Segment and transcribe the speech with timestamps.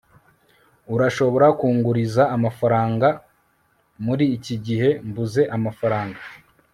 [0.93, 3.07] urashobora kunguriza amafaranga?
[4.05, 6.19] muri iki gihe mbuze amafaranga